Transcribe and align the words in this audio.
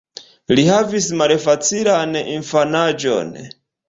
Li 0.59 0.63
havis 0.69 1.09
malfacilan 1.19 2.17
infanaĝon. 2.21 3.31